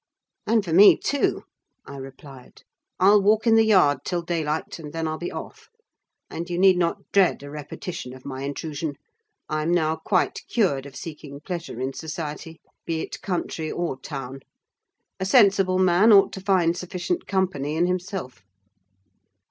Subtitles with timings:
[0.47, 1.43] "And for me, too,"
[1.85, 2.63] I replied.
[2.99, 5.69] "I'll walk in the yard till daylight, and then I'll be off;
[6.27, 8.95] and you need not dread a repetition of my intrusion.
[9.47, 14.39] I'm now quite cured of seeking pleasure in society, be it country or town.
[15.19, 18.41] A sensible man ought to find sufficient company in himself."